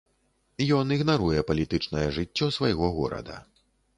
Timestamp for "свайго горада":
2.57-3.37